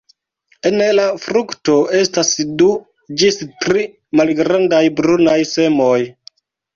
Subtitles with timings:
[0.67, 2.69] En la frukto estas du
[3.23, 3.83] ĝis tri
[4.21, 5.99] malgrandaj brunaj semoj.